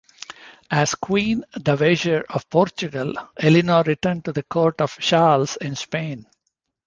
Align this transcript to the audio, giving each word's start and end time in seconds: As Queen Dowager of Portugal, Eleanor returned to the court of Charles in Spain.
As 0.71 0.95
Queen 0.95 1.43
Dowager 1.53 2.25
of 2.27 2.49
Portugal, 2.49 3.13
Eleanor 3.37 3.83
returned 3.83 4.25
to 4.25 4.31
the 4.33 4.41
court 4.41 4.81
of 4.81 4.97
Charles 4.97 5.57
in 5.57 5.75
Spain. 5.75 6.25